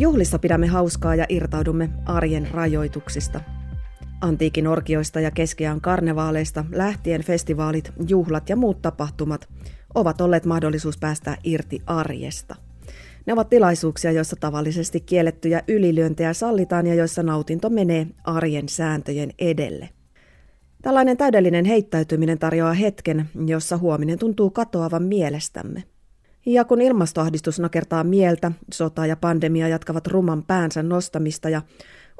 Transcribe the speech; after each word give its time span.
Juhlissa 0.00 0.38
pidämme 0.38 0.66
hauskaa 0.66 1.14
ja 1.14 1.26
irtaudumme 1.28 1.90
arjen 2.06 2.48
rajoituksista. 2.50 3.40
Antiikin 4.20 4.66
orkioista 4.66 5.20
ja 5.20 5.30
keskiään 5.30 5.80
karnevaaleista 5.80 6.64
lähtien 6.72 7.22
festivaalit, 7.22 7.92
juhlat 8.08 8.48
ja 8.48 8.56
muut 8.56 8.82
tapahtumat 8.82 9.48
ovat 9.94 10.20
olleet 10.20 10.44
mahdollisuus 10.44 10.98
päästä 10.98 11.36
irti 11.44 11.82
arjesta. 11.86 12.56
Ne 13.26 13.32
ovat 13.32 13.48
tilaisuuksia, 13.48 14.12
joissa 14.12 14.36
tavallisesti 14.36 15.00
kiellettyjä 15.00 15.62
ylilyöntejä 15.68 16.32
sallitaan 16.32 16.86
ja 16.86 16.94
joissa 16.94 17.22
nautinto 17.22 17.70
menee 17.70 18.06
arjen 18.24 18.68
sääntöjen 18.68 19.30
edelle. 19.38 19.88
Tällainen 20.82 21.16
täydellinen 21.16 21.64
heittäytyminen 21.64 22.38
tarjoaa 22.38 22.72
hetken, 22.72 23.28
jossa 23.46 23.78
huominen 23.78 24.18
tuntuu 24.18 24.50
katoavan 24.50 25.02
mielestämme. 25.02 25.84
Ja 26.46 26.64
kun 26.64 26.80
ilmastoahdistus 26.80 27.58
nakertaa 27.60 28.04
mieltä, 28.04 28.52
sota 28.72 29.06
ja 29.06 29.16
pandemia 29.16 29.68
jatkavat 29.68 30.06
ruman 30.06 30.42
päänsä 30.42 30.82
nostamista 30.82 31.48
ja 31.48 31.62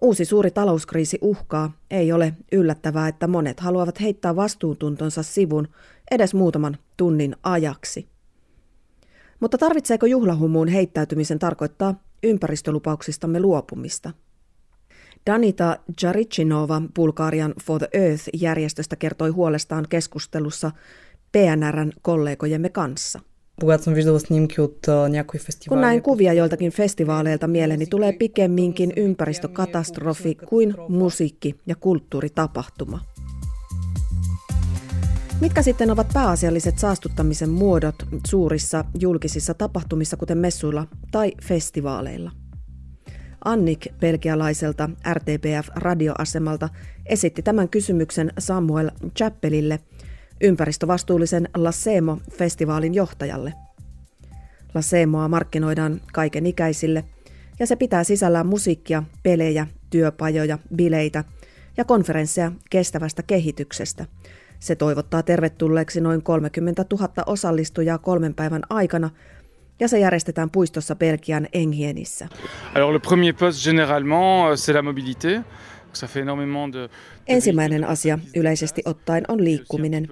uusi 0.03 0.25
suuri 0.25 0.51
talouskriisi 0.51 1.19
uhkaa, 1.21 1.73
ei 1.91 2.13
ole 2.13 2.35
yllättävää, 2.53 3.09
että 3.09 3.27
monet 3.27 3.61
haluavat 3.61 4.01
heittää 4.01 4.37
vastuuntuntonsa 4.37 5.23
sivun 5.23 5.69
edes 6.11 6.35
muutaman 6.35 6.77
tunnin 6.97 7.37
ajaksi. 7.43 8.09
Mutta 9.41 9.59
tarvitseeko 9.59 10.07
juhlahumuun 10.07 10.69
heittäytymisen 10.69 11.39
tarkoittaa 11.39 11.95
ympäristölupauksistamme 12.23 13.41
luopumista? 13.41 14.11
Danita 15.27 15.77
Jarichinova 16.03 16.83
Bulgarian 16.97 17.55
For 17.63 17.79
the 17.79 17.89
Earth-järjestöstä 17.93 18.97
kertoi 18.97 19.31
huolestaan 19.31 19.87
keskustelussa 19.89 20.71
PNRn 21.33 21.93
kollegojemme 22.03 22.69
kanssa. 22.69 23.21
Kun 25.69 25.81
näin 25.81 26.03
kuvia 26.03 26.33
joiltakin 26.33 26.73
festivaaleilta 26.73 27.49
mieleeni 27.49 27.87
tulee 27.87 28.13
pikemminkin 28.13 28.93
ympäristökatastrofi 28.97 30.35
kuin 30.35 30.75
musiikki- 30.89 31.55
ja 31.67 31.77
kulttuuritapahtuma. 31.77 33.01
Mitkä 35.41 35.63
sitten 35.63 35.91
ovat 35.91 36.07
pääasialliset 36.15 36.79
saastuttamisen 36.79 37.51
muodot 37.51 37.95
suurissa 38.27 38.85
julkisissa 39.01 39.55
tapahtumissa, 39.55 40.17
kuten 40.17 40.39
messuilla 40.39 40.87
tai 41.11 41.33
festivaaleilla? 41.43 42.31
Annik 43.45 43.87
belgialaiselta 44.01 44.91
RTPF-radioasemalta 45.13 46.69
esitti 47.07 47.43
tämän 47.43 47.69
kysymyksen 47.69 48.33
Samuel 48.39 48.91
Chappelille, 49.17 49.81
ympäristövastuullisen 50.41 51.49
Lasemo-festivaalin 51.57 52.95
johtajalle. 52.95 53.55
Lasemoa 54.75 55.29
markkinoidaan 55.29 56.01
kaiken 56.13 56.47
ikäisille 56.47 57.05
ja 57.59 57.67
se 57.67 57.77
pitää 57.77 58.05
sisällään 58.05 58.47
musiikkia, 58.47 59.03
pelejä, 59.23 59.67
työpajoja, 59.91 60.59
bileitä 60.75 61.25
ja 61.77 61.85
konferensseja 61.85 62.53
kestävästä 62.71 63.23
kehityksestä– 63.23 64.07
se 64.61 64.75
toivottaa 64.75 65.23
tervetulleeksi 65.23 66.01
noin 66.01 66.23
30 66.23 66.85
000 66.93 67.09
osallistujaa 67.27 67.99
kolmen 67.99 68.35
päivän 68.35 68.63
aikana 68.71 69.11
ja 69.81 69.89
se 69.89 69.99
järjestetään 69.99 70.51
puistossa 70.51 70.97
Belgian 70.97 71.49
Enghienissä. 71.53 72.29
Alors 72.75 72.93
le 72.93 72.99
premier 72.99 73.35
poste 73.35 73.71
généralement 73.71 74.55
c'est 74.55 74.75
la 74.75 74.83
mobilité. 74.83 75.41
Ensimmäinen 77.27 77.85
asia 77.85 78.19
yleisesti 78.37 78.83
ottaen 78.85 79.25
on 79.29 79.45
liikkuminen. 79.45 80.09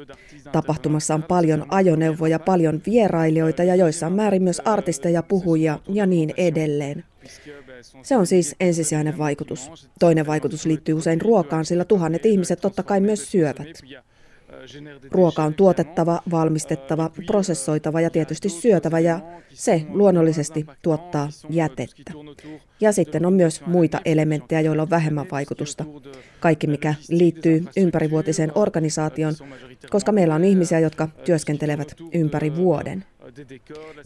Tapahtumassa 0.52 1.14
on 1.14 1.22
paljon 1.22 1.66
ajoneuvoja, 1.68 2.38
paljon 2.38 2.82
vierailijoita 2.86 3.64
ja 3.64 3.74
joissain 3.74 4.12
määrin 4.12 4.42
myös 4.42 4.62
artisteja, 4.64 5.22
puhujia 5.22 5.78
ja 5.88 6.06
niin 6.06 6.34
edelleen. 6.36 7.04
Se 8.02 8.16
on 8.16 8.26
siis 8.26 8.56
ensisijainen 8.60 9.18
vaikutus. 9.18 9.88
Toinen 9.98 10.26
vaikutus 10.26 10.66
liittyy 10.66 10.94
usein 10.94 11.20
ruokaan, 11.20 11.64
sillä 11.64 11.84
tuhannet 11.84 12.26
ihmiset 12.26 12.60
totta 12.60 12.82
kai 12.82 13.00
myös 13.00 13.30
syövät. 13.30 13.82
Ruoka 15.10 15.42
on 15.42 15.54
tuotettava, 15.54 16.20
valmistettava, 16.30 17.10
prosessoitava 17.26 18.00
ja 18.00 18.10
tietysti 18.10 18.48
syötävä 18.48 18.98
ja 18.98 19.20
se 19.48 19.86
luonnollisesti 19.88 20.66
tuottaa 20.82 21.28
jätettä. 21.50 22.12
Ja 22.80 22.92
sitten 22.92 23.26
on 23.26 23.32
myös 23.32 23.66
muita 23.66 24.00
elementtejä, 24.04 24.60
joilla 24.60 24.82
on 24.82 24.90
vähemmän 24.90 25.26
vaikutusta. 25.30 25.84
Kaikki, 26.40 26.66
mikä 26.66 26.94
liittyy 27.08 27.64
ympärivuotiseen 27.76 28.52
organisaation, 28.54 29.34
koska 29.90 30.12
meillä 30.12 30.34
on 30.34 30.44
ihmisiä, 30.44 30.78
jotka 30.78 31.08
työskentelevät 31.24 31.94
ympäri 32.12 32.56
vuoden. 32.56 33.04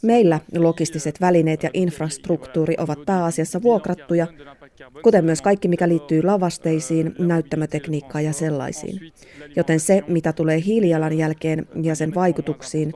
Meillä 0.03 0.41
logistiset 0.59 1.21
välineet 1.21 1.63
ja 1.63 1.71
infrastruktuuri 1.73 2.75
ovat 2.79 2.99
pääasiassa 3.07 3.63
vuokrattuja, 3.63 4.27
kuten 5.03 5.25
myös 5.25 5.43
kaikki, 5.43 5.69
mikä 5.69 5.89
liittyy 5.89 6.23
lavasteisiin, 6.23 7.15
näyttämötekniikkaan 7.19 8.25
ja 8.25 8.33
sellaisiin. 8.33 9.13
Joten 9.57 9.81
se, 9.81 10.03
mitä 10.09 10.33
tulee 10.33 10.63
hiilijalanjälkeen 10.65 11.67
ja 11.83 11.95
sen 11.95 12.15
vaikutuksiin, 12.15 12.93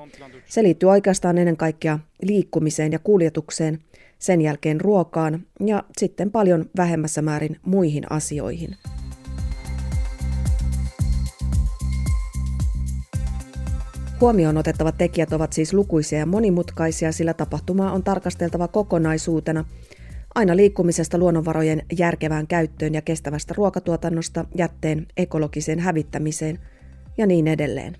se 0.46 0.62
liittyy 0.62 0.88
oikeastaan 0.88 1.38
ennen 1.38 1.56
kaikkea 1.56 1.98
liikkumiseen 2.22 2.92
ja 2.92 2.98
kuljetukseen, 2.98 3.78
sen 4.18 4.40
jälkeen 4.40 4.80
ruokaan 4.80 5.46
ja 5.66 5.84
sitten 5.98 6.30
paljon 6.30 6.70
vähemmässä 6.76 7.22
määrin 7.22 7.56
muihin 7.64 8.12
asioihin. 8.12 8.76
Huomioon 14.20 14.56
otettavat 14.56 14.98
tekijät 14.98 15.32
ovat 15.32 15.52
siis 15.52 15.72
lukuisia 15.72 16.18
ja 16.18 16.26
monimutkaisia, 16.26 17.12
sillä 17.12 17.34
tapahtumaa 17.34 17.92
on 17.92 18.04
tarkasteltava 18.04 18.68
kokonaisuutena, 18.68 19.64
aina 20.34 20.56
liikkumisesta 20.56 21.18
luonnonvarojen 21.18 21.82
järkevään 21.98 22.46
käyttöön 22.46 22.94
ja 22.94 23.02
kestävästä 23.02 23.54
ruokatuotannosta 23.56 24.44
jätteen 24.54 25.06
ekologiseen 25.16 25.78
hävittämiseen 25.78 26.58
ja 27.18 27.26
niin 27.26 27.48
edelleen. 27.48 27.96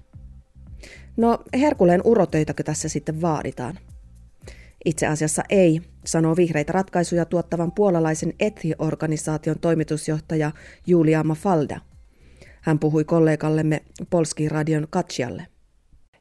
No, 1.16 1.38
herkuleen 1.55 2.00
urotöitäkö 2.05 2.62
tässä 2.62 2.88
sitten 2.88 3.21
vaaditaan? 3.21 3.78
Itse 4.84 5.06
asiassa 5.06 5.43
ei, 5.50 5.81
sanoo 6.05 6.37
vihreitä 6.37 6.72
ratkaisuja 6.72 7.25
tuottavan 7.25 7.72
puolalaisen 7.72 8.32
Ethi-organisaation 8.41 9.59
toimitusjohtaja 9.60 10.50
Julia 10.87 11.25
Mafalda. 11.25 11.81
Hän 12.60 12.78
puhui 12.78 13.05
kollegallemme 13.05 13.82
Polski 14.10 14.49
radion 14.49 14.87
Katsialle 14.91 15.47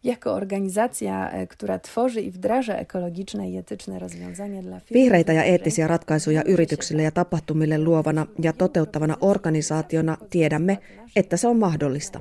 jako 0.06 0.34
organizacja, 0.34 1.32
e, 1.32 1.48
która 1.48 1.80
tworzy 1.80 2.22
i 2.22 2.32
wdraża 2.32 2.76
ekologiczne 2.76 3.50
i 3.50 3.58
etyczne 3.58 4.00
rozwiązania 4.00 4.62
dla 4.62 4.80
firm. 4.80 4.94
Vihreitä 4.94 5.34
ja 5.34 5.44
eettisiä 5.44 5.88
ratkaisuja 5.88 6.44
yrityksille 6.44 7.04
ja 7.04 7.12
tapahtumille 7.12 7.78
luovana 7.78 8.28
ja 8.42 8.54
toteuttavana 8.54 9.18
organisaationa 9.22 10.18
tiedämme, 10.30 10.78
että 11.16 11.38
se 11.38 11.48
on 11.48 11.60
mahdollista. 11.60 12.20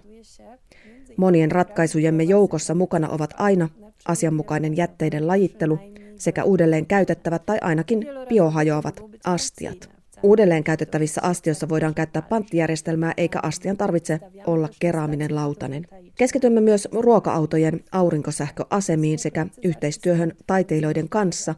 Monien 1.17 1.53
ratkaisujemme 1.53 2.23
joukossa 2.23 2.75
mukana 2.75 3.09
ovat 3.09 3.31
aina 3.39 3.69
asianmukainen 4.09 4.77
jätteiden 4.77 5.27
lajittelu 5.27 5.79
sekä 6.17 6.45
uudelleen 6.45 6.87
käytettävät 6.87 7.47
tai 7.47 7.59
ainakin 7.61 8.07
biohajoavat 8.29 9.01
astiat. 9.25 9.94
Uudelleen 10.25 10.65
käytettävissä 10.65 11.21
astioissa 11.25 11.69
voidaan 11.69 11.95
käyttää 11.95 12.23
panttijärjestelmää 12.23 13.15
eikä 13.17 13.41
astian 13.43 13.77
tarvitse 13.77 14.21
olla 14.47 14.69
keraaminen 14.79 15.35
lautanen. 15.35 15.87
Keskitymme 16.19 16.61
myös 16.61 16.89
ruoka-autojen 16.93 17.81
aurinkosähköasemiin 17.93 19.19
sekä 19.19 19.47
yhteistyöhön 19.65 20.33
taiteilijoiden 20.47 21.09
kanssa, 21.09 21.55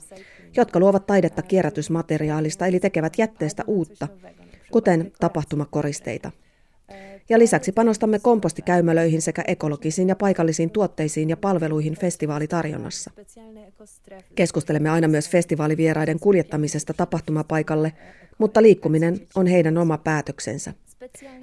jotka 0.56 0.80
luovat 0.80 1.06
taidetta 1.06 1.42
kierrätysmateriaalista 1.42 2.66
eli 2.66 2.80
tekevät 2.80 3.18
jätteestä 3.18 3.64
uutta, 3.66 4.08
kuten 4.72 5.12
tapahtumakoristeita. 5.20 6.30
Ja 7.28 7.38
lisäksi 7.38 7.72
panostamme 7.72 8.18
kompostikäymälöihin 8.18 9.22
sekä 9.22 9.44
ekologisiin 9.46 10.08
ja 10.08 10.16
paikallisiin 10.16 10.70
tuotteisiin 10.70 11.30
ja 11.30 11.36
palveluihin 11.36 11.94
festivaalitarjonnassa. 11.94 13.10
Keskustelemme 14.34 14.90
aina 14.90 15.08
myös 15.08 15.30
festivaalivieraiden 15.30 16.20
kuljettamisesta 16.20 16.94
tapahtumapaikalle, 16.94 17.92
mutta 18.38 18.62
liikkuminen 18.62 19.20
on 19.34 19.46
heidän 19.46 19.78
oma 19.78 19.98
päätöksensä. 19.98 20.72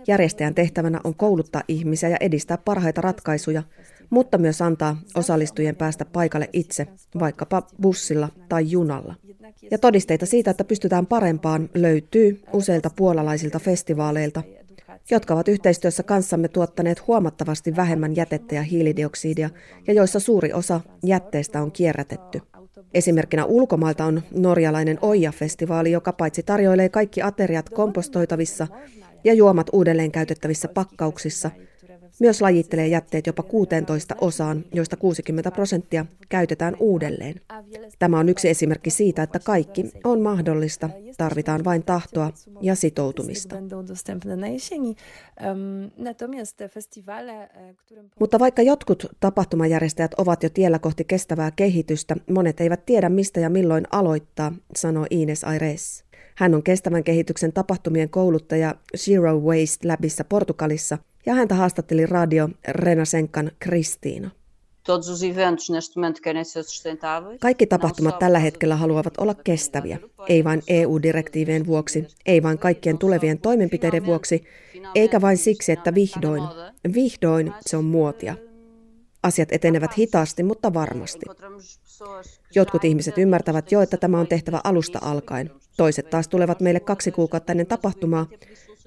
Järjestäjän 0.08 0.56
tehtävänä 0.56 1.00
on 1.04 1.16
kouluttaa 1.16 1.64
ihmisiä 1.68 2.10
ja 2.10 2.18
edistää 2.20 2.58
parhaita 2.58 3.02
ratkaisuja, 3.02 3.64
mutta 4.10 4.38
myös 4.38 4.62
antaa 4.62 4.98
osallistujien 5.16 5.76
päästä 5.76 6.06
paikalle 6.06 6.50
itse, 6.54 6.88
vaikkapa 7.20 7.68
bussilla 7.82 8.30
tai 8.50 8.72
junalla. 8.72 9.16
Ja 9.72 9.78
todisteita 9.78 10.26
siitä, 10.26 10.52
että 10.52 10.64
pystytään 10.64 11.06
parempaan, 11.06 11.70
löytyy 11.74 12.42
useilta 12.54 12.90
puolalaisilta 12.96 13.60
festivaaleilta, 13.60 14.44
jotka 15.12 15.34
ovat 15.34 15.48
yhteistyössä 15.48 16.04
kanssamme 16.04 16.48
tuottaneet 16.48 17.08
huomattavasti 17.08 17.76
vähemmän 17.76 18.16
jätettä 18.16 18.56
ja 18.56 18.62
hiilidioksidia, 18.62 19.50
ja 19.88 19.94
joissa 19.94 20.20
suuri 20.20 20.54
osa 20.54 20.82
jätteistä 21.04 21.62
on 21.62 21.72
kierrätetty. 21.72 22.42
Esimerkkinä 22.94 23.46
ulkomailta 23.46 24.06
on 24.06 24.22
norjalainen 24.32 25.00
Oija-festivaali, 25.02 25.92
joka 25.92 26.14
paitsi 26.14 26.44
tarjoilee 26.44 26.90
kaikki 26.90 27.22
ateriat 27.22 27.70
kompostoitavissa 27.70 28.68
ja 29.24 29.34
juomat 29.34 29.70
uudelleen 29.74 30.12
käytettävissä 30.12 30.68
pakkauksissa, 30.68 31.52
Myös 32.24 32.42
lajittelee 32.42 32.88
jätteet 32.88 33.28
jopa 33.28 33.44
16 33.44 34.16
osaan, 34.22 34.66
joista 34.74 34.98
60 34.98 35.52
prosenttia 35.52 36.06
käytetään 36.30 36.76
uudelleen. 36.80 37.42
Tämä 38.00 38.20
on 38.20 38.30
yksi 38.30 38.50
esimerkki 38.50 38.90
siitä, 38.90 39.24
että 39.24 39.40
kaikki 39.40 39.92
on 40.04 40.22
mahdollista, 40.22 40.90
tarvitaan 41.18 41.64
vain 41.64 41.84
tahtoa 41.84 42.32
ja 42.62 42.76
sitoutumista. 42.76 43.56
Mutta 48.20 48.40
vaikka 48.40 48.62
jotkut 48.62 49.06
tapahtumajärjestäjät 49.20 50.14
ovat 50.14 50.44
jo 50.44 50.50
tiellä 50.50 50.80
kohti 50.80 51.04
kestävää 51.04 51.52
kehitystä, 51.52 52.16
monet 52.30 52.62
eivät 52.62 52.86
tiedä 52.86 53.10
mistä 53.10 53.40
ja 53.40 53.50
milloin 53.50 53.88
aloittaa, 53.92 54.54
sanoo 54.76 55.06
Ines 55.10 55.44
Aires. 55.44 56.04
Hän 56.36 56.56
on 56.56 56.64
kestävän 56.64 57.04
kehityksen 57.04 57.54
tapahtumien 57.54 58.10
kouluttaja 58.10 58.76
Zero 58.98 59.40
Waste 59.40 59.88
Labissa 59.88 60.24
Portugalissa 60.24 60.98
ja 61.26 61.34
häntä 61.34 61.56
haastatteli 61.56 62.06
radio 62.06 62.50
Renasenkan 62.68 63.52
Kristiina. 63.60 64.32
Kaikki 67.40 67.68
tapahtumat 67.68 68.20
tällä 68.20 68.40
hetkellä 68.40 68.76
haluavat 68.76 69.18
olla 69.18 69.34
kestäviä, 69.34 70.00
ei 70.28 70.44
vain 70.44 70.62
EU-direktiivien 70.68 71.66
vuoksi, 71.66 72.08
ei 72.26 72.44
vain 72.44 72.58
kaikkien 72.58 72.98
tulevien 72.98 73.40
toimenpiteiden 73.40 74.06
vuoksi, 74.06 74.44
eikä 74.96 75.22
vain 75.22 75.38
siksi, 75.38 75.72
että 75.72 75.94
vihdoin, 75.94 76.44
vihdoin 76.94 77.54
se 77.62 77.78
on 77.78 77.86
muotia. 77.86 78.36
Asiat 79.24 79.52
etenevät 79.52 79.98
hitaasti, 79.98 80.44
mutta 80.44 80.74
varmasti. 80.74 81.26
Jotkut 82.56 82.84
ihmiset 82.84 83.18
ymmärtävät 83.18 83.72
jo, 83.72 83.82
että 83.82 83.98
tämä 83.98 84.20
on 84.20 84.28
tehtävä 84.28 84.62
alusta 84.64 85.00
alkaen. 85.02 85.52
Toiset 85.78 86.10
taas 86.10 86.28
tulevat 86.28 86.60
meille 86.60 86.80
kaksi 86.80 87.12
kuukautta 87.12 87.54
ennen 87.54 87.68
tapahtumaa 87.68 88.28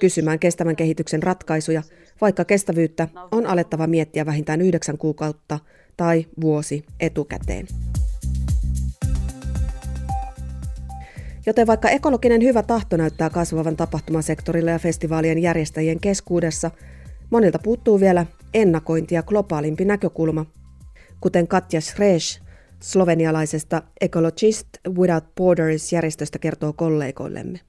kysymään 0.01 0.39
kestävän 0.39 0.77
kehityksen 0.77 1.23
ratkaisuja, 1.23 1.83
vaikka 2.21 2.45
kestävyyttä 2.45 3.09
on 3.33 3.47
alettava 3.47 3.87
miettiä 3.87 4.27
vähintään 4.27 4.61
yhdeksän 4.61 4.99
kuukautta 4.99 5.59
tai 5.97 6.27
vuosi 6.41 6.85
etukäteen. 7.01 7.67
Joten 11.47 11.67
vaikka 11.67 11.89
ekologinen 11.89 12.43
hyvä 12.43 12.63
tahto 12.63 12.97
näyttää 12.97 13.31
kasvavan 13.31 13.77
tapahtumasektorilla 13.77 14.71
ja 14.71 14.79
festivaalien 14.79 15.39
järjestäjien 15.39 16.01
keskuudessa, 16.01 16.71
monilta 17.31 17.59
puuttuu 17.59 18.01
vielä 18.01 18.27
ennakointi 18.55 19.15
ja 19.15 19.23
globaalimpi 19.23 19.85
näkökulma, 19.85 20.47
kuten 21.21 21.49
Katja 21.49 21.81
Schresch 21.81 22.43
slovenialaisesta 22.81 23.83
Ecologist 24.01 24.69
Without 24.89 25.25
Borders-järjestöstä 25.35 26.39
kertoo 26.39 26.73
kollegoillemme. 26.73 27.61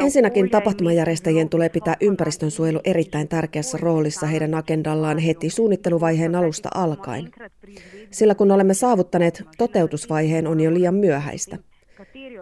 Ensinnäkin 0.00 0.50
tapahtumajärjestäjien 0.50 1.48
tulee 1.48 1.68
pitää 1.68 1.94
ympäristönsuojelu 2.00 2.80
erittäin 2.84 3.28
tärkeässä 3.28 3.78
roolissa 3.80 4.26
heidän 4.26 4.54
agendallaan 4.54 5.18
heti 5.18 5.50
suunnitteluvaiheen 5.50 6.34
alusta 6.34 6.68
alkaen. 6.74 7.30
Sillä 8.10 8.34
kun 8.34 8.50
olemme 8.50 8.74
saavuttaneet 8.74 9.42
toteutusvaiheen, 9.58 10.46
on 10.46 10.60
jo 10.60 10.74
liian 10.74 10.94
myöhäistä. 10.94 11.56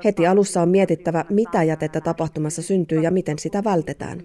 Heti 0.04 0.26
alussa 0.26 0.62
on 0.62 0.68
mietittävä, 0.68 1.24
mitä 1.30 1.62
jätettä 1.62 2.00
tapahtumassa 2.00 2.62
syntyy 2.62 3.00
ja 3.00 3.10
miten 3.10 3.38
sitä 3.38 3.64
vältetään 3.64 4.22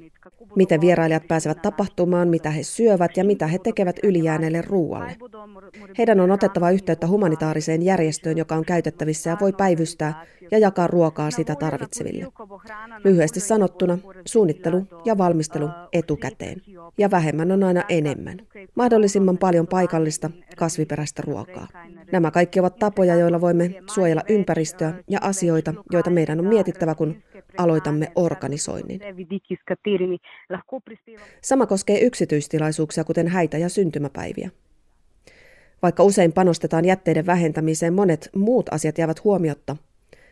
miten 0.55 0.81
vierailijat 0.81 1.27
pääsevät 1.27 1.61
tapahtumaan, 1.61 2.27
mitä 2.27 2.49
he 2.49 2.63
syövät 2.63 3.17
ja 3.17 3.23
mitä 3.23 3.47
he 3.47 3.59
tekevät 3.59 3.95
ylijääneelle 4.03 4.61
ruualle. 4.61 5.15
Heidän 5.97 6.19
on 6.19 6.31
otettava 6.31 6.71
yhteyttä 6.71 7.07
humanitaariseen 7.07 7.81
järjestöön, 7.81 8.37
joka 8.37 8.55
on 8.55 8.65
käytettävissä 8.65 9.29
ja 9.29 9.37
voi 9.41 9.53
päivystää 9.53 10.25
ja 10.51 10.57
jakaa 10.57 10.87
ruokaa 10.87 11.31
sitä 11.31 11.55
tarvitseville. 11.55 12.27
Lyhyesti 13.03 13.39
sanottuna, 13.39 13.97
suunnittelu 14.25 14.83
ja 15.05 15.17
valmistelu 15.17 15.69
etukäteen. 15.93 16.61
Ja 16.97 17.11
vähemmän 17.11 17.51
on 17.51 17.63
aina 17.63 17.83
enemmän. 17.89 18.37
Mahdollisimman 18.75 19.37
paljon 19.37 19.67
paikallista, 19.67 20.31
kasviperäistä 20.57 21.23
ruokaa. 21.25 21.67
Nämä 22.11 22.31
kaikki 22.31 22.59
ovat 22.59 22.79
tapoja, 22.79 23.15
joilla 23.15 23.41
voimme 23.41 23.71
suojella 23.93 24.23
ympäristöä 24.29 24.93
ja 25.09 25.19
asioita, 25.21 25.73
joita 25.91 26.09
meidän 26.09 26.39
on 26.39 26.47
mietittävä, 26.47 26.95
kun 26.95 27.15
aloitamme 27.57 28.11
organisoinnin. 28.15 28.99
Sama 31.41 31.65
koskee 31.65 31.99
yksityistilaisuuksia, 32.01 33.03
kuten 33.03 33.27
häitä 33.27 33.57
ja 33.57 33.69
syntymäpäiviä. 33.69 34.49
Vaikka 35.81 36.03
usein 36.03 36.33
panostetaan 36.33 36.85
jätteiden 36.85 37.25
vähentämiseen, 37.25 37.93
monet 37.93 38.29
muut 38.35 38.73
asiat 38.73 38.97
jäävät 38.97 39.23
huomiotta, 39.23 39.75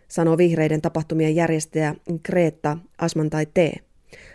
sanoo 0.08 0.38
vihreiden 0.38 0.82
tapahtumien 0.82 1.36
järjestäjä 1.36 1.96
Greta 2.26 2.78
Asmantai 2.98 3.46
T. 3.46 3.58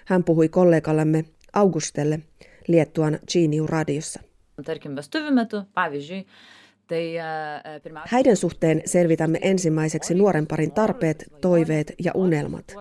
Hän 0.04 0.24
puhui 0.24 0.48
kollegallemme 0.48 1.24
Augustelle 1.52 2.20
Liettuan 2.68 3.18
Geniu 3.32 3.66
radiossa. 3.66 4.20
Häiden 8.06 8.36
suhteen 8.36 8.82
selvitämme 8.84 9.38
ensimmäiseksi 9.42 10.14
nuoren 10.14 10.46
parin 10.46 10.72
tarpeet, 10.72 11.24
toiveet 11.40 11.92
ja 12.04 12.12
unelmat. 12.14 12.74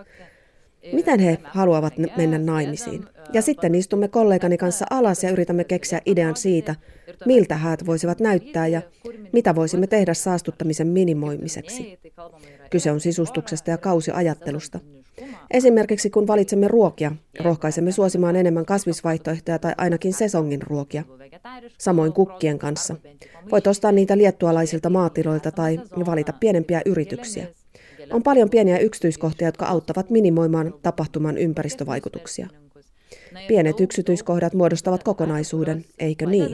Miten 0.93 1.19
he 1.19 1.37
haluavat 1.43 1.93
mennä 2.17 2.37
naimisiin? 2.37 3.05
Ja 3.33 3.41
sitten 3.41 3.75
istumme 3.75 4.07
kollegani 4.07 4.57
kanssa 4.57 4.85
alas 4.89 5.23
ja 5.23 5.29
yritämme 5.29 5.63
keksiä 5.63 6.01
idean 6.05 6.35
siitä, 6.35 6.75
miltä 7.25 7.55
häät 7.55 7.85
voisivat 7.85 8.19
näyttää 8.19 8.67
ja 8.67 8.81
mitä 9.31 9.55
voisimme 9.55 9.87
tehdä 9.87 10.13
saastuttamisen 10.13 10.87
minimoimiseksi. 10.87 11.99
Kyse 12.69 12.91
on 12.91 12.99
sisustuksesta 12.99 13.71
ja 13.71 13.77
kausiajattelusta. 13.77 14.79
Esimerkiksi 15.51 16.09
kun 16.09 16.27
valitsemme 16.27 16.67
ruokia, 16.67 17.11
rohkaisemme 17.39 17.91
suosimaan 17.91 18.35
enemmän 18.35 18.65
kasvisvaihtoehtoja 18.65 19.59
tai 19.59 19.73
ainakin 19.77 20.13
sesongin 20.13 20.61
ruokia. 20.61 21.03
Samoin 21.77 22.13
kukkien 22.13 22.59
kanssa. 22.59 22.95
Voit 23.51 23.67
ostaa 23.67 23.91
niitä 23.91 24.17
liettualaisilta 24.17 24.89
maatiloilta 24.89 25.51
tai 25.51 25.79
valita 26.05 26.33
pienempiä 26.33 26.81
yrityksiä. 26.85 27.47
On 28.11 28.23
paljon 28.23 28.49
pieniä 28.49 28.77
yksityiskohtia, 28.77 29.47
jotka 29.47 29.65
auttavat 29.65 30.09
minimoimaan 30.09 30.73
tapahtuman 30.81 31.37
ympäristövaikutuksia. 31.37 32.47
Pienet 33.47 33.79
yksityiskohdat 33.79 34.53
muodostavat 34.53 35.03
kokonaisuuden, 35.03 35.85
eikö 35.99 36.25
niin? 36.25 36.49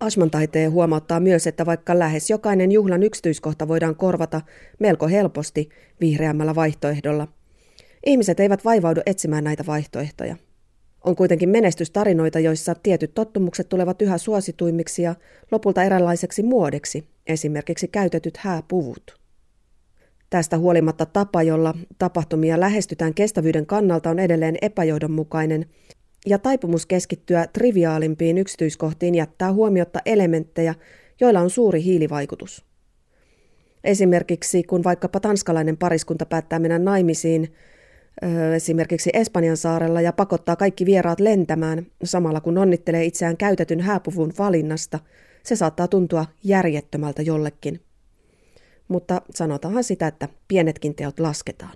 Ashman 0.00 0.30
taiteen 0.30 0.72
huomauttaa 0.72 1.20
myös, 1.20 1.46
että 1.46 1.66
vaikka 1.66 1.98
lähes 1.98 2.30
jokainen 2.30 2.72
juhlan 2.72 3.02
yksityiskohta 3.02 3.68
voidaan 3.68 3.96
korvata 3.96 4.40
melko 4.78 5.08
helposti 5.08 5.68
vihreämmällä 6.00 6.54
vaihtoehdolla, 6.54 7.28
ihmiset 8.06 8.40
eivät 8.40 8.64
vaivaudu 8.64 9.00
etsimään 9.06 9.44
näitä 9.44 9.66
vaihtoehtoja. 9.66 10.36
On 11.06 11.16
kuitenkin 11.16 11.48
menestystarinoita, 11.48 12.40
joissa 12.40 12.74
tietyt 12.82 13.14
tottumukset 13.14 13.68
tulevat 13.68 14.02
yhä 14.02 14.18
suosituimmiksi 14.18 15.02
ja 15.02 15.14
lopulta 15.50 15.82
eräänlaiseksi 15.82 16.42
muodeksi, 16.42 17.08
esimerkiksi 17.26 17.88
käytetyt 17.88 18.36
hääpuvut. 18.36 19.20
Tästä 20.30 20.58
huolimatta 20.58 21.06
tapa, 21.06 21.42
jolla 21.42 21.74
tapahtumia 21.98 22.60
lähestytään 22.60 23.14
kestävyyden 23.14 23.66
kannalta 23.66 24.10
on 24.10 24.18
edelleen 24.18 24.56
epäjohdonmukainen, 24.62 25.66
ja 26.26 26.38
taipumus 26.38 26.86
keskittyä 26.86 27.46
triviaalimpiin 27.52 28.38
yksityiskohtiin 28.38 29.14
jättää 29.14 29.52
huomiota 29.52 29.98
elementtejä, 30.06 30.74
joilla 31.20 31.40
on 31.40 31.50
suuri 31.50 31.82
hiilivaikutus. 31.82 32.64
Esimerkiksi 33.84 34.62
kun 34.62 34.84
vaikkapa 34.84 35.20
tanskalainen 35.20 35.76
pariskunta 35.76 36.26
päättää 36.26 36.58
mennä 36.58 36.78
naimisiin, 36.78 37.54
esimerkiksi 38.54 39.10
Espanjan 39.12 39.56
saarella 39.56 40.00
ja 40.00 40.12
pakottaa 40.12 40.56
kaikki 40.56 40.86
vieraat 40.86 41.20
lentämään 41.20 41.86
samalla 42.04 42.40
kun 42.40 42.58
onnittelee 42.58 43.04
itseään 43.04 43.36
käytetyn 43.36 43.80
hääpuvun 43.80 44.32
valinnasta, 44.38 44.98
se 45.42 45.56
saattaa 45.56 45.88
tuntua 45.88 46.26
järjettömältä 46.44 47.22
jollekin. 47.22 47.80
Mutta 48.88 49.22
sanotaanhan 49.34 49.84
sitä, 49.84 50.06
että 50.06 50.28
pienetkin 50.48 50.94
teot 50.94 51.20
lasketaan. 51.20 51.74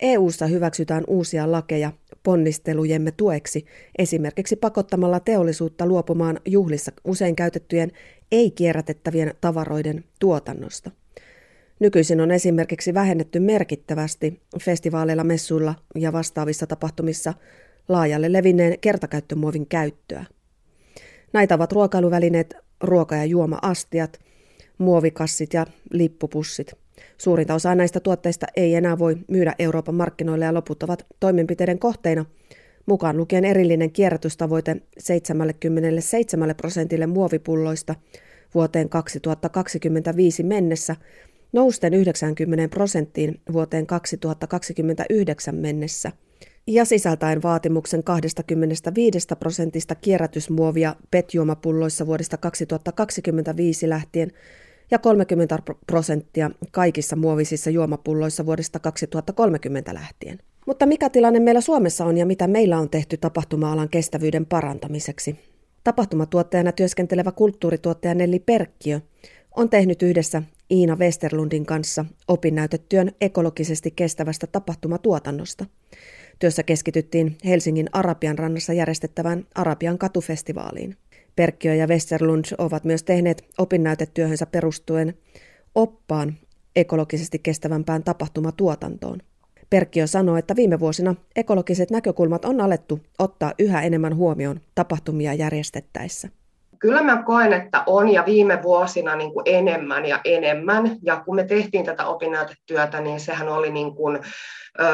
EU:ssa 0.00 0.46
hyväksytään 0.46 1.04
uusia 1.06 1.52
lakeja 1.52 1.92
ponnistelujemme 2.22 3.10
tueksi, 3.10 3.64
esimerkiksi 3.98 4.56
pakottamalla 4.56 5.20
teollisuutta 5.20 5.86
luopumaan 5.86 6.40
juhlissa 6.46 6.92
usein 7.04 7.36
käytettyjen 7.36 7.92
ei-kierrätettävien 8.32 9.34
tavaroiden 9.40 10.04
tuotannosta. 10.18 10.90
Nykyisin 11.82 12.20
on 12.20 12.30
esimerkiksi 12.30 12.94
vähennetty 12.94 13.40
merkittävästi 13.40 14.40
festivaaleilla, 14.60 15.24
messuilla 15.24 15.74
ja 15.94 16.12
vastaavissa 16.12 16.66
tapahtumissa 16.66 17.34
laajalle 17.88 18.32
levinneen 18.32 18.80
kertakäyttömuovin 18.80 19.66
käyttöä. 19.66 20.24
Näitä 21.32 21.54
ovat 21.54 21.72
ruokailuvälineet, 21.72 22.54
ruoka- 22.80 23.16
ja 23.16 23.24
juoma-astiat, 23.24 24.20
muovikassit 24.78 25.54
ja 25.54 25.66
lippupussit. 25.92 26.72
Suurinta 27.18 27.54
osaa 27.54 27.74
näistä 27.74 28.00
tuotteista 28.00 28.46
ei 28.56 28.74
enää 28.74 28.98
voi 28.98 29.16
myydä 29.28 29.54
Euroopan 29.58 29.94
markkinoille 29.94 30.44
ja 30.44 30.54
loput 30.54 30.82
ovat 30.82 31.06
toimenpiteiden 31.20 31.78
kohteina, 31.78 32.24
mukaan 32.86 33.16
lukien 33.16 33.44
erillinen 33.44 33.92
kierrätystavoite 33.92 34.76
77 34.98 36.54
prosentille 36.56 37.06
muovipulloista 37.06 37.94
vuoteen 38.54 38.88
2025 38.88 40.42
mennessä 40.42 40.96
nousten 41.52 41.94
90 41.94 42.68
prosenttiin 42.68 43.40
vuoteen 43.52 43.86
2029 43.86 45.54
mennessä 45.54 46.12
ja 46.66 46.84
sisältäen 46.84 47.42
vaatimuksen 47.42 48.04
25 48.04 49.18
prosentista 49.38 49.94
kierrätysmuovia 49.94 50.96
petjuomapulloissa 51.10 52.06
vuodesta 52.06 52.36
2025 52.36 53.88
lähtien 53.88 54.32
ja 54.90 54.98
30 54.98 55.58
prosenttia 55.86 56.50
kaikissa 56.70 57.16
muovisissa 57.16 57.70
juomapulloissa 57.70 58.46
vuodesta 58.46 58.78
2030 58.78 59.94
lähtien. 59.94 60.38
Mutta 60.66 60.86
mikä 60.86 61.10
tilanne 61.10 61.40
meillä 61.40 61.60
Suomessa 61.60 62.04
on 62.04 62.18
ja 62.18 62.26
mitä 62.26 62.46
meillä 62.46 62.78
on 62.78 62.90
tehty 62.90 63.16
tapahtuma-alan 63.16 63.88
kestävyyden 63.88 64.46
parantamiseksi? 64.46 65.38
Tapahtumatuottajana 65.84 66.72
työskentelevä 66.72 67.32
kulttuurituottaja 67.32 68.14
Nelli 68.14 68.38
Perkkiö 68.38 69.00
on 69.56 69.70
tehnyt 69.70 70.02
yhdessä 70.02 70.42
Iina 70.72 70.96
Westerlundin 70.96 71.66
kanssa 71.66 72.04
opinnäytetyön 72.28 73.12
ekologisesti 73.20 73.90
kestävästä 73.90 74.46
tapahtumatuotannosta. 74.46 75.66
Työssä 76.38 76.62
keskityttiin 76.62 77.36
Helsingin 77.44 77.88
Arabian 77.92 78.38
rannassa 78.38 78.72
järjestettävään 78.72 79.46
Arabian 79.54 79.98
katufestivaaliin. 79.98 80.96
Perkkiö 81.36 81.74
ja 81.74 81.86
Westerlund 81.86 82.44
ovat 82.58 82.84
myös 82.84 83.02
tehneet 83.02 83.44
opinnäytetyöhönsä 83.58 84.46
perustuen 84.46 85.14
oppaan 85.74 86.34
ekologisesti 86.76 87.38
kestävämpään 87.38 88.04
tapahtumatuotantoon. 88.04 89.18
Perkkiö 89.70 90.06
sanoi, 90.06 90.38
että 90.38 90.56
viime 90.56 90.80
vuosina 90.80 91.14
ekologiset 91.36 91.90
näkökulmat 91.90 92.44
on 92.44 92.60
alettu 92.60 93.00
ottaa 93.18 93.52
yhä 93.58 93.82
enemmän 93.82 94.16
huomioon 94.16 94.60
tapahtumia 94.74 95.34
järjestettäessä. 95.34 96.28
Kyllä 96.82 97.02
mä 97.02 97.22
koen, 97.22 97.52
että 97.52 97.82
on 97.86 98.08
ja 98.08 98.26
viime 98.26 98.62
vuosina 98.62 99.16
niin 99.16 99.32
kuin 99.32 99.42
enemmän 99.46 100.06
ja 100.06 100.20
enemmän. 100.24 100.96
Ja 101.02 101.22
kun 101.24 101.36
me 101.36 101.44
tehtiin 101.44 101.84
tätä 101.84 102.06
opinnäytetyötä, 102.06 103.00
niin 103.00 103.20
sehän 103.20 103.48
oli 103.48 103.70
niin 103.70 103.94
kuin, 103.94 104.20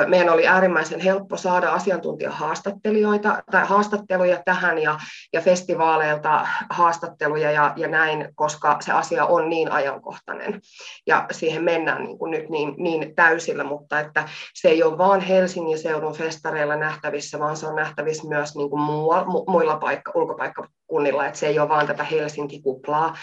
meidän 0.06 0.30
oli 0.30 0.46
äärimmäisen 0.46 1.00
helppo 1.00 1.36
saada 1.36 1.70
asiantuntijahaastattelijoita 1.70 3.42
tai 3.50 3.66
haastatteluja 3.66 4.42
tähän 4.44 4.78
ja, 4.78 4.98
ja 5.32 5.40
festivaaleilta 5.40 6.46
haastatteluja 6.70 7.50
ja, 7.50 7.72
ja 7.76 7.88
näin, 7.88 8.28
koska 8.34 8.76
se 8.80 8.92
asia 8.92 9.26
on 9.26 9.48
niin 9.48 9.72
ajankohtainen 9.72 10.60
ja 11.06 11.26
siihen 11.30 11.64
mennään 11.64 12.04
niin 12.04 12.18
kuin 12.18 12.30
nyt 12.30 12.48
niin, 12.48 12.74
niin 12.78 13.14
täysillä, 13.14 13.64
mutta 13.64 14.00
että 14.00 14.28
se 14.54 14.68
ei 14.68 14.82
ole 14.82 14.98
vain 14.98 15.20
Helsingin 15.20 15.78
seudun 15.78 16.14
festareilla 16.14 16.76
nähtävissä, 16.76 17.38
vaan 17.38 17.56
se 17.56 17.66
on 17.66 17.76
nähtävissä 17.76 18.28
myös 18.28 18.56
niin 18.56 18.70
kuin 18.70 18.82
muilla 19.46 19.76
paikka, 19.76 20.12
ulkopaikkakunnilla, 20.88 21.26
että 21.26 21.38
se 21.38 21.46
ei 21.46 21.58
ole 21.58 21.68
vain 21.68 21.86
tätä 21.86 22.04
Helsinki-kuplaa, 22.04 23.16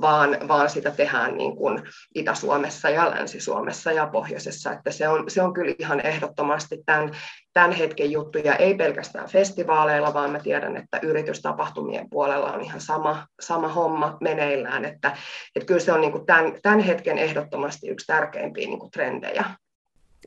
vaan, 0.00 0.36
vaan 0.48 0.70
sitä 0.70 0.90
tehdään 0.90 1.36
niin 1.36 1.56
kuin 1.56 1.82
Itä-Suomessa 2.14 2.90
ja 2.90 3.10
Länsi-Suomessa 3.10 3.92
ja 3.92 4.06
Pohjoisessa, 4.06 4.72
että 4.72 4.90
se 4.90 5.08
on, 5.08 5.30
se 5.30 5.42
on 5.42 5.52
kyllä 5.52 5.74
ihan 5.78 6.06
ehdottomasti 6.06 6.82
tämän, 6.86 7.10
tämän 7.52 7.72
hetken 7.72 8.10
juttuja, 8.10 8.56
ei 8.56 8.74
pelkästään 8.74 9.28
festivaaleilla, 9.28 10.14
vaan 10.14 10.30
mä 10.30 10.38
tiedän, 10.38 10.76
että 10.76 10.98
yritystapahtumien 11.02 12.10
puolella 12.10 12.52
on 12.52 12.60
ihan 12.60 12.80
sama, 12.80 13.26
sama 13.40 13.68
homma 13.68 14.16
meneillään, 14.20 14.84
että, 14.84 15.16
että 15.56 15.66
kyllä 15.66 15.80
se 15.80 15.92
on 15.92 16.00
niin 16.00 16.12
kuin 16.12 16.26
tämän, 16.26 16.52
tämän 16.62 16.80
hetken 16.80 17.18
ehdottomasti 17.18 17.88
yksi 17.88 18.06
tärkeimpiä 18.06 18.66
niin 18.66 18.78
kuin 18.80 18.90
trendejä. 18.90 19.44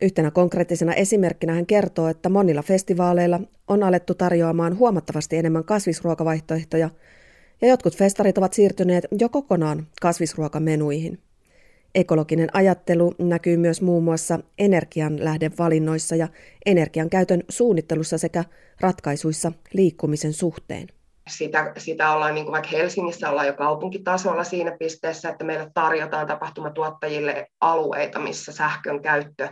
Yhtenä 0.02 0.32
konkreettisena 0.32 0.94
esimerkkinä 0.94 1.54
hän 1.54 1.66
kertoo, 1.66 2.08
että 2.08 2.30
monilla 2.30 2.62
festivaaleilla 2.62 3.40
on 3.68 3.84
alettu 3.84 4.16
tarjoamaan 4.16 4.78
huomattavasti 4.78 5.38
enemmän 5.38 5.64
kasvisruokavaihtoehtoja 5.64 6.90
ja 7.62 7.68
jotkut 7.68 7.98
festarit 7.98 8.38
ovat 8.38 8.54
siirtyneet 8.54 9.06
jo 9.20 9.30
kokonaan 9.30 9.88
kasvisruokamenuihin. 10.02 11.20
Ekologinen 11.96 12.50
ajattelu 12.54 13.14
näkyy 13.20 13.58
myös 13.58 13.82
muun 13.82 14.04
muassa 14.04 14.40
energianlähdevalinnoissa 14.58 16.16
ja 16.16 16.28
energian 16.66 17.10
käytön 17.10 17.44
suunnittelussa 17.50 18.18
sekä 18.18 18.44
ratkaisuissa 18.80 19.52
liikkumisen 19.74 20.34
suhteen. 20.34 20.88
Sitä, 21.28 21.74
sitä 21.78 22.12
ollaan, 22.12 22.36
niin 22.36 22.46
kuin 22.46 22.52
vaikka 22.52 22.70
Helsingissä 22.70 23.30
ollaan 23.30 23.48
jo 23.48 23.54
kaupunkitasolla 23.54 24.44
siinä 24.44 24.78
pisteessä, 24.80 25.30
että 25.30 25.44
meille 25.44 25.72
tarjotaan 25.74 26.28
tapahtumatuottajille 26.28 27.48
alueita, 27.62 28.20
missä 28.20 28.52
sähkön 28.52 29.02
käyttö 29.02 29.50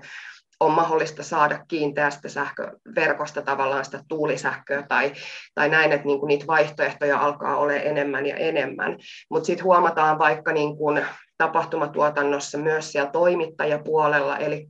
on 0.62 0.72
mahdollista 0.72 1.24
saada 1.24 1.66
kiinteästä 1.68 2.30
sähköverkosta 2.30 3.42
tavallaan 3.42 3.86
sitä 3.86 4.04
tuulisähköä 4.08 4.84
tai, 4.88 5.14
tai 5.56 5.70
näin, 5.70 5.92
että 5.92 6.08
niin 6.08 6.20
kuin 6.20 6.28
niitä 6.28 6.48
vaihtoehtoja 6.48 7.20
alkaa 7.20 7.58
olla 7.58 7.74
enemmän 7.74 8.26
ja 8.26 8.36
enemmän. 8.36 8.98
Mutta 9.30 9.46
sitten 9.48 9.64
huomataan 9.64 10.20
vaikka 10.20 10.52
niin 10.52 10.78
kuin 10.78 11.06
tapahtumatuotannossa 11.42 12.58
myös 12.58 12.92
siellä 12.92 13.12
toimittajapuolella, 13.12 14.38
eli 14.38 14.68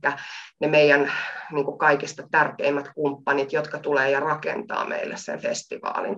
ne 0.60 0.68
meidän 0.68 1.12
niin 1.52 1.64
kuin 1.64 1.78
kaikista 1.78 2.22
tärkeimmät 2.30 2.88
kumppanit, 2.94 3.52
jotka 3.52 3.78
tulee 3.78 4.10
ja 4.10 4.20
rakentaa 4.20 4.84
meille 4.84 5.14
sen 5.16 5.40
festivaalin, 5.40 6.16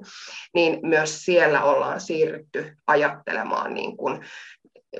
niin 0.54 0.78
myös 0.82 1.24
siellä 1.24 1.62
ollaan 1.62 2.00
siirrytty 2.00 2.76
ajattelemaan 2.86 3.74
niin 3.74 3.96
kuin 3.96 4.20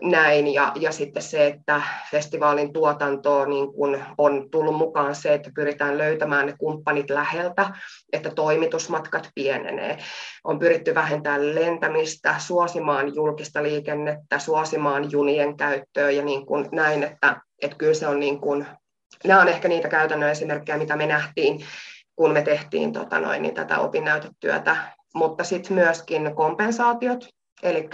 näin. 0.03 0.55
Ja, 0.55 0.73
ja 0.81 0.93
sitten 0.93 1.23
se, 1.23 1.47
että 1.47 1.83
festivaalin 2.11 2.73
tuotantoon 2.73 3.51
niin 3.51 3.73
kun 3.73 4.03
on 4.19 4.51
tullut 4.51 4.77
mukaan 4.77 5.15
se, 5.15 5.35
että 5.35 5.51
pyritään 5.55 5.99
löytämään 5.99 6.47
ne 6.47 6.55
kumppanit 6.59 7.11
läheltä, 7.11 7.71
että 8.13 8.31
toimitusmatkat 8.31 9.31
pienenee. 9.35 9.99
On 10.45 10.59
pyritty 10.59 10.95
vähentämään 10.95 11.55
lentämistä, 11.55 12.35
suosimaan 12.39 13.15
julkista 13.15 13.63
liikennettä, 13.63 14.39
suosimaan 14.39 15.13
junien 15.13 15.57
käyttöä 15.57 16.11
ja 16.11 16.25
niin 16.25 16.47
kuin 16.47 16.69
näin, 16.73 17.03
että, 17.03 17.41
että 17.63 17.77
kyllä 17.77 17.95
se 17.95 18.07
on 18.07 18.21
niin 18.21 18.41
kuin, 18.41 18.67
nämä 19.25 19.41
on 19.41 19.49
ehkä 19.49 19.69
niitä 19.69 19.89
käytännön 19.89 20.31
esimerkkejä, 20.31 20.79
mitä 20.79 20.97
me 20.97 21.07
nähtiin, 21.07 21.65
kun 22.17 22.33
me 22.33 22.43
tehtiin 22.43 22.93
tota 22.93 23.19
noin, 23.19 23.43
niin 23.43 23.55
tätä 23.55 23.79
opinnäytetyötä, 23.79 24.77
mutta 25.15 25.45
sitten 25.45 25.73
myöskin 25.75 26.35
kompensaatiot, 26.35 27.29
Eli 27.63 27.89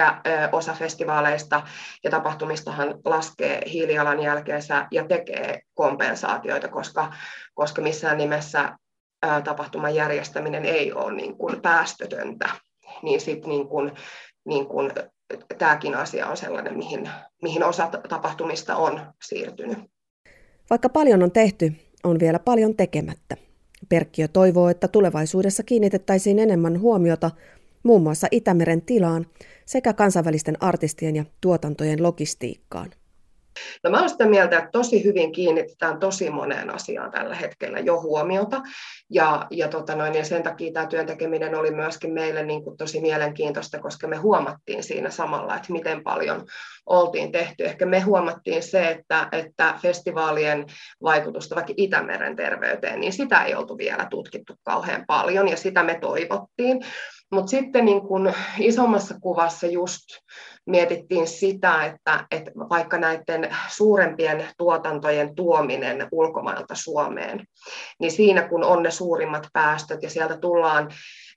osa 0.53 0.73
festivaaleista 0.75 1.63
ja 2.05 2.11
tapahtumistahan 2.11 2.95
laskee 3.05 3.63
hiilijalanjälkeensä 3.73 4.87
ja 4.91 5.05
tekee 5.05 5.63
kompensaatioita, 5.75 6.69
koska, 6.69 7.13
koska 7.55 7.83
missään 7.83 8.19
nimessä 8.19 8.79
tapahtuman 9.45 9.95
järjestäminen 9.95 10.65
ei 10.65 10.93
ole 10.93 11.13
niin 11.13 11.37
kuin 11.37 11.63
päästötöntä. 11.63 12.49
Niin 13.03 13.21
sitten 13.21 13.51
niin 13.51 13.69
kuin, 13.69 13.93
niin 14.45 14.67
kuin, 14.67 14.91
tämäkin 15.59 15.95
asia 15.95 16.27
on 16.27 16.37
sellainen, 16.37 16.79
mihin, 16.79 17.11
mihin 17.43 17.65
osa 17.65 17.91
tapahtumista 18.09 18.77
on 18.77 19.01
siirtynyt. 19.23 19.79
Vaikka 20.71 20.89
paljon 20.89 21.23
on 21.23 21.33
tehty, 21.33 21.73
on 22.05 22.21
vielä 22.21 22.39
paljon 22.39 22.77
tekemättä. 22.77 23.37
Perkkiö 23.89 24.29
toivoo, 24.29 24.69
että 24.69 24.89
tulevaisuudessa 24.89 25.63
kiinnitettäisiin 25.63 26.39
enemmän 26.39 26.81
huomiota 26.81 27.31
muun 27.83 28.03
muassa 28.03 28.27
Itämeren 28.31 28.83
tilaan 28.83 29.27
sekä 29.67 29.93
kansainvälisten 29.93 30.57
artistien 30.61 31.17
ja 31.17 31.25
tuotantojen 31.41 32.03
logistiikkaan. 32.03 32.91
No 33.85 33.91
mä 33.91 33.99
olen 33.99 34.11
sitä 34.11 34.27
mieltä, 34.27 34.59
että 34.59 34.71
tosi 34.71 35.05
hyvin 35.05 35.33
kiinnitetään 35.33 35.99
tosi 35.99 36.31
moneen 36.31 36.71
asiaan 36.71 37.11
tällä 37.11 37.35
hetkellä 37.35 37.79
jo 37.79 38.01
huomiota. 38.01 38.63
Ja, 39.11 39.47
ja, 39.51 39.69
tota 39.69 39.95
noin, 39.95 40.15
ja 40.15 40.25
sen 40.25 40.43
takia 40.43 40.73
tämä 40.73 40.87
työntekeminen 40.87 41.55
oli 41.55 41.71
myöskin 41.71 42.13
meille 42.13 42.43
niin 42.43 42.65
kuin 42.65 42.77
tosi 42.77 43.01
mielenkiintoista, 43.01 43.79
koska 43.79 44.09
me 44.09 44.17
huomattiin 44.17 44.83
siinä 44.83 45.11
samalla, 45.11 45.57
että 45.57 45.73
miten 45.73 46.03
paljon 46.03 46.47
oltiin 46.87 47.33
tehty. 47.33 47.65
Ehkä 47.65 47.87
me 47.87 48.01
huomattiin 48.01 48.63
se, 48.63 48.89
että, 48.89 49.29
että 49.33 49.75
festivaalien 49.83 50.67
vaikutusta 51.03 51.55
vaikka 51.55 51.73
Itämeren 51.77 52.37
terveyteen, 52.37 53.01
niin 53.01 53.13
sitä 53.13 53.45
ei 53.45 53.55
oltu 53.55 53.79
vielä 53.79 54.07
tutkittu 54.11 54.55
kauhean 54.63 55.05
paljon, 55.07 55.49
ja 55.49 55.57
sitä 55.57 55.83
me 55.83 55.99
toivottiin. 56.01 56.81
Mutta 57.33 57.51
sitten 57.51 57.85
niin 57.85 58.01
kun 58.01 58.33
isommassa 58.59 59.15
kuvassa 59.21 59.67
just 59.67 60.05
mietittiin 60.67 61.27
sitä, 61.27 61.85
että, 61.85 62.27
että 62.31 62.51
vaikka 62.57 62.99
näiden 62.99 63.57
suurempien 63.69 64.45
tuotantojen 64.59 65.35
tuominen 65.35 66.09
ulkomailta 66.13 66.75
Suomeen, 66.75 67.45
niin 68.01 68.13
siinä 68.13 68.43
kun 68.43 68.65
on 68.65 68.83
ne 68.83 68.91
suurimmat 68.91 69.47
päästöt 69.53 70.03
ja 70.03 70.11
sieltä 70.11 70.37
tullaan 70.37 70.91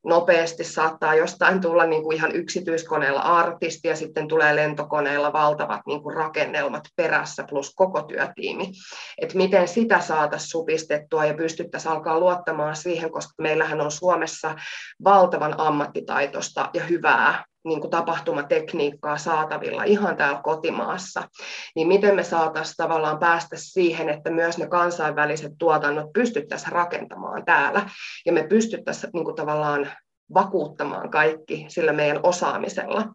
nopeasti 0.05 0.63
saattaa 0.63 1.15
jostain 1.15 1.61
tulla 1.61 1.85
niin 1.85 2.03
kuin 2.03 2.17
ihan 2.17 2.35
yksityiskoneella 2.35 3.19
artisti 3.19 3.87
ja 3.87 3.95
sitten 3.95 4.27
tulee 4.27 4.55
lentokoneella 4.55 5.33
valtavat 5.33 5.81
niin 5.85 6.03
kuin 6.03 6.15
rakennelmat 6.15 6.83
perässä 6.95 7.43
plus 7.49 7.73
koko 7.75 8.01
työtiimi. 8.01 8.71
Et 9.17 9.33
miten 9.33 9.67
sitä 9.67 9.99
saataisiin 9.99 10.49
supistettua 10.49 11.25
ja 11.25 11.33
pystyttäisiin 11.33 11.91
alkaa 11.91 12.19
luottamaan 12.19 12.75
siihen, 12.75 13.11
koska 13.11 13.33
meillähän 13.41 13.81
on 13.81 13.91
Suomessa 13.91 14.55
valtavan 15.03 15.55
ammattitaitosta 15.57 16.69
ja 16.73 16.83
hyvää 16.83 17.43
niin 17.65 17.81
kuin 17.81 17.91
tapahtumatekniikkaa 17.91 19.17
saatavilla 19.17 19.83
ihan 19.83 20.17
täällä 20.17 20.41
kotimaassa, 20.43 21.29
niin 21.75 21.87
miten 21.87 22.15
me 22.15 22.23
saataisiin 22.23 22.75
tavallaan 22.77 23.19
päästä 23.19 23.55
siihen, 23.59 24.09
että 24.09 24.31
myös 24.31 24.57
ne 24.57 24.67
kansainväliset 24.67 25.51
tuotannot 25.59 26.13
pystyttäisiin 26.13 26.71
rakentamaan 26.71 27.45
täällä? 27.45 27.89
Ja 28.25 28.33
me 28.33 28.43
pystyttäisiin 28.43 29.09
niin 29.13 29.25
kuin 29.25 29.35
tavallaan 29.35 29.89
vakuuttamaan 30.33 31.09
kaikki 31.09 31.65
sillä 31.67 31.93
meidän 31.93 32.19
osaamisella. 32.23 33.05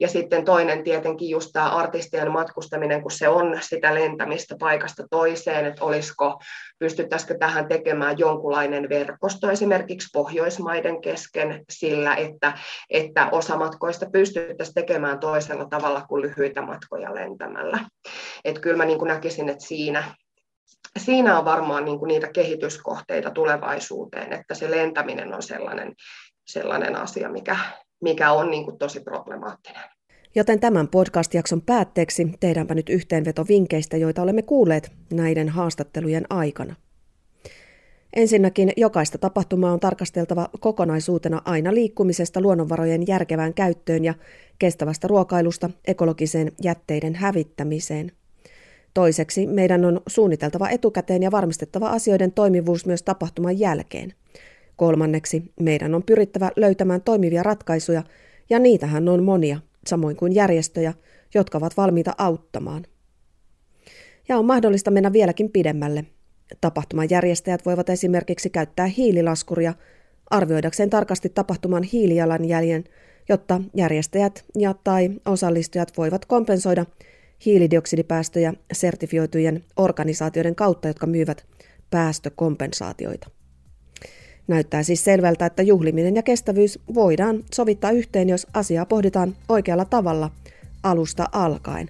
Ja 0.00 0.08
sitten 0.08 0.44
toinen 0.44 0.84
tietenkin 0.84 1.30
just 1.30 1.50
tämä 1.52 1.68
artistien 1.68 2.30
matkustaminen, 2.30 3.02
kun 3.02 3.10
se 3.10 3.28
on 3.28 3.58
sitä 3.60 3.94
lentämistä 3.94 4.56
paikasta 4.58 5.04
toiseen, 5.10 5.66
että 5.66 5.84
olisiko, 5.84 6.40
pystyttäisikö 6.78 7.38
tähän 7.38 7.68
tekemään 7.68 8.18
jonkunlainen 8.18 8.88
verkosto 8.88 9.50
esimerkiksi 9.50 10.08
Pohjoismaiden 10.12 11.00
kesken 11.00 11.64
sillä, 11.70 12.14
että, 12.14 12.52
että 12.90 13.28
osa 13.32 13.56
matkoista 13.56 14.06
pystyttäisiin 14.12 14.74
tekemään 14.74 15.20
toisella 15.20 15.64
tavalla 15.64 16.04
kuin 16.08 16.22
lyhyitä 16.22 16.62
matkoja 16.62 17.14
lentämällä. 17.14 17.78
Että 18.44 18.60
kyllä 18.60 18.76
mä 18.76 18.84
niin 18.84 18.98
kuin 18.98 19.08
näkisin, 19.08 19.48
että 19.48 19.64
siinä 19.64 20.04
siinä 20.98 21.38
on 21.38 21.44
varmaan 21.44 21.84
niin 21.84 21.98
kuin 21.98 22.08
niitä 22.08 22.28
kehityskohteita 22.32 23.30
tulevaisuuteen, 23.30 24.32
että 24.32 24.54
se 24.54 24.70
lentäminen 24.70 25.34
on 25.34 25.42
sellainen, 25.42 25.94
sellainen 26.48 26.96
asia, 26.96 27.28
mikä, 27.28 27.56
mikä 28.00 28.32
on 28.32 28.50
niin 28.50 28.64
kuin 28.64 28.78
tosi 28.78 29.00
problemaattinen. 29.00 29.82
Joten 30.34 30.60
tämän 30.60 30.88
podcast-jakson 30.88 31.62
päätteeksi 31.62 32.32
tehdäänpä 32.40 32.74
nyt 32.74 32.88
yhteenveto 32.88 33.44
vinkkeistä, 33.48 33.96
joita 33.96 34.22
olemme 34.22 34.42
kuulleet 34.42 34.92
näiden 35.12 35.48
haastattelujen 35.48 36.24
aikana. 36.30 36.74
Ensinnäkin 38.16 38.72
jokaista 38.76 39.18
tapahtumaa 39.18 39.72
on 39.72 39.80
tarkasteltava 39.80 40.48
kokonaisuutena 40.60 41.42
aina 41.44 41.74
liikkumisesta 41.74 42.40
luonnonvarojen 42.40 43.06
järkevään 43.06 43.54
käyttöön 43.54 44.04
ja 44.04 44.14
kestävästä 44.58 45.08
ruokailusta 45.08 45.70
ekologiseen 45.86 46.52
jätteiden 46.62 47.14
hävittämiseen. 47.14 48.12
Toiseksi 48.94 49.46
meidän 49.46 49.84
on 49.84 50.00
suunniteltava 50.06 50.68
etukäteen 50.68 51.22
ja 51.22 51.30
varmistettava 51.30 51.88
asioiden 51.88 52.32
toimivuus 52.32 52.86
myös 52.86 53.02
tapahtuman 53.02 53.58
jälkeen. 53.58 54.14
Kolmanneksi 54.78 55.52
meidän 55.60 55.94
on 55.94 56.02
pyrittävä 56.02 56.50
löytämään 56.56 57.02
toimivia 57.02 57.42
ratkaisuja, 57.42 58.02
ja 58.50 58.58
niitähän 58.58 59.08
on 59.08 59.24
monia, 59.24 59.60
samoin 59.86 60.16
kuin 60.16 60.34
järjestöjä, 60.34 60.94
jotka 61.34 61.58
ovat 61.58 61.76
valmiita 61.76 62.14
auttamaan. 62.18 62.84
Ja 64.28 64.38
on 64.38 64.44
mahdollista 64.44 64.90
mennä 64.90 65.12
vieläkin 65.12 65.50
pidemmälle. 65.50 66.04
Tapahtuman 66.60 67.10
järjestäjät 67.10 67.66
voivat 67.66 67.90
esimerkiksi 67.90 68.50
käyttää 68.50 68.86
hiililaskuria 68.86 69.74
arvioidakseen 70.30 70.90
tarkasti 70.90 71.28
tapahtuman 71.28 71.82
hiilijalanjäljen, 71.82 72.84
jotta 73.28 73.60
järjestäjät 73.76 74.44
ja 74.58 74.74
tai 74.84 75.10
osallistujat 75.26 75.92
voivat 75.96 76.24
kompensoida 76.24 76.86
hiilidioksidipäästöjä 77.44 78.54
sertifioitujen 78.72 79.64
organisaatioiden 79.76 80.54
kautta, 80.54 80.88
jotka 80.88 81.06
myyvät 81.06 81.46
päästökompensaatioita. 81.90 83.37
Näyttää 84.48 84.82
siis 84.82 85.04
selvältä, 85.04 85.46
että 85.46 85.62
juhliminen 85.62 86.16
ja 86.16 86.22
kestävyys 86.22 86.78
voidaan 86.94 87.44
sovittaa 87.54 87.90
yhteen, 87.90 88.28
jos 88.28 88.46
asiaa 88.54 88.86
pohditaan 88.86 89.36
oikealla 89.48 89.84
tavalla 89.84 90.30
alusta 90.82 91.28
alkaen. 91.32 91.88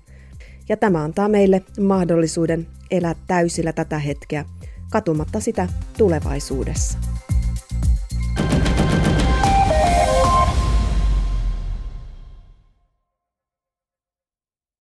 Ja 0.68 0.76
tämä 0.76 1.04
antaa 1.04 1.28
meille 1.28 1.62
mahdollisuuden 1.80 2.66
elää 2.90 3.14
täysillä 3.26 3.72
tätä 3.72 3.98
hetkeä, 3.98 4.44
katumatta 4.90 5.40
sitä 5.40 5.68
tulevaisuudessa. 5.98 6.98